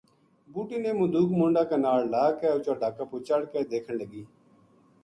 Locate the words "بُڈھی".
0.53-0.77